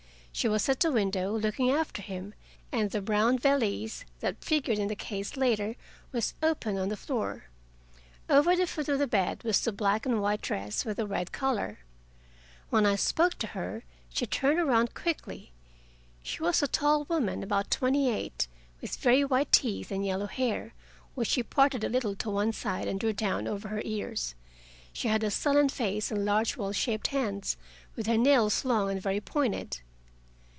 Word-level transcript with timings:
She 0.33 0.47
was 0.47 0.67
at 0.69 0.79
the 0.79 0.91
window, 0.93 1.37
looking 1.37 1.69
after 1.69 2.01
him, 2.01 2.33
and 2.71 2.89
the 2.89 3.01
brown 3.01 3.37
valise, 3.37 4.05
that 4.21 4.43
figured 4.43 4.79
in 4.79 4.87
the 4.87 4.95
case 4.95 5.35
later, 5.37 5.75
was 6.13 6.33
opened 6.41 6.79
on 6.79 6.87
the 6.89 6.95
floor. 6.97 7.43
Over 8.29 8.55
the 8.55 8.65
foot 8.65 8.87
of 8.89 8.97
the 8.97 9.05
bed 9.07 9.43
was 9.43 9.59
the 9.61 9.71
black 9.73 10.03
and 10.05 10.19
white 10.21 10.41
dress, 10.41 10.83
with 10.85 10.97
the 10.97 11.05
red 11.05 11.31
collar. 11.33 11.79
When 12.71 12.85
I 12.87 12.95
spoke 12.95 13.37
to 13.39 13.47
her, 13.47 13.83
she 14.09 14.25
turned 14.25 14.57
around 14.57 14.93
quickly. 14.95 15.51
She 16.23 16.41
was 16.41 16.63
a 16.63 16.67
tall 16.67 17.03
woman, 17.03 17.43
about 17.43 17.69
twenty 17.69 18.09
eight, 18.09 18.47
with 18.79 18.95
very 18.95 19.23
white 19.25 19.51
teeth 19.51 19.91
and 19.91 20.03
yellow 20.03 20.27
hair, 20.27 20.73
which 21.13 21.27
she 21.27 21.43
parted 21.43 21.83
a 21.83 21.89
little 21.89 22.15
to 22.15 22.29
one 22.31 22.53
side 22.53 22.87
and 22.87 22.99
drew 22.99 23.13
down 23.13 23.47
over 23.49 23.67
her 23.67 23.81
ears. 23.85 24.33
She 24.93 25.07
had 25.09 25.23
a 25.23 25.29
sullen 25.29 25.67
face 25.69 26.09
and 26.09 26.23
large 26.25 26.55
well 26.57 26.71
shaped 26.71 27.07
hands, 27.07 27.57
with 27.97 28.07
her 28.07 28.17
nails 28.17 28.63
long 28.65 28.89
and 28.89 28.99
very 29.01 29.19
pointed. 29.21 29.81